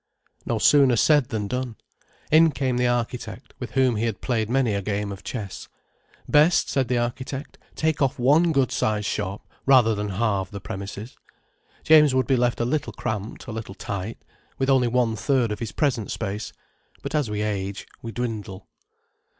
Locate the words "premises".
10.59-11.15